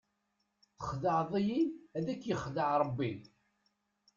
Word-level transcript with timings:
Texdeɛḍ-iyi 0.77 1.61
ad 1.97 2.07
k-yexdeɛ 2.21 2.71
rebbi! 2.81 3.11